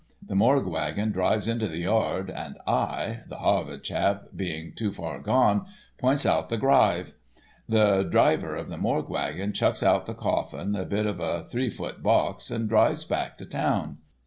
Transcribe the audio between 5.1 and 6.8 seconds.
gone—points out the